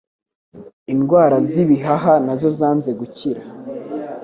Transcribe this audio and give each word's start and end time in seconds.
indwara 0.93 1.37
z'ibihaha 1.49 2.13
nazo 2.25 2.49
zanze 2.59 2.89
gukira 2.99 3.41